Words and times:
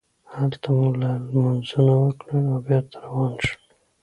هلته 0.35 0.67
مو 0.77 0.85
لمونځونه 0.99 1.93
وکړل 2.03 2.43
او 2.53 2.57
بېرته 2.67 2.95
روان 3.05 3.31
شولو. 3.43 3.61